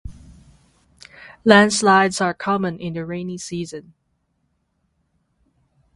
[1.45, 3.93] Landslides are common in the rainy season.